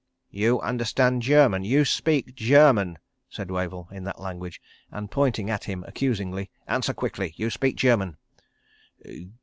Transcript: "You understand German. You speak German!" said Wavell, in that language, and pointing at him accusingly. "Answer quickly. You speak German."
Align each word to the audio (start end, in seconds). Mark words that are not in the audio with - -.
"You 0.31 0.59
understand 0.61 1.21
German. 1.21 1.63
You 1.63 1.85
speak 1.85 2.33
German!" 2.33 2.97
said 3.29 3.51
Wavell, 3.51 3.87
in 3.91 4.03
that 4.05 4.19
language, 4.19 4.59
and 4.89 5.11
pointing 5.11 5.47
at 5.51 5.65
him 5.65 5.83
accusingly. 5.83 6.49
"Answer 6.67 6.95
quickly. 6.95 7.35
You 7.37 7.51
speak 7.51 7.75
German." 7.75 8.17